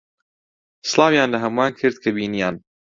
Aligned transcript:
سڵاویان 0.89 1.29
لە 1.33 1.37
ھەمووان 1.43 1.71
کرد 1.79 1.97
کە 2.03 2.09
بینییان. 2.15 2.55